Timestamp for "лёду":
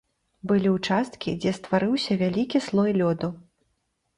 3.03-3.31